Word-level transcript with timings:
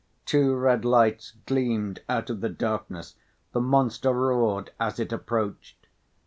Two 0.25 0.55
red 0.55 0.83
lights 0.83 1.33
gleamed 1.45 2.01
out 2.09 2.31
of 2.31 2.41
the 2.41 2.49
darkness; 2.49 3.13
the 3.51 3.61
monster 3.61 4.11
roared 4.11 4.71
as 4.79 4.99
it 4.99 5.13
approached. 5.13 5.85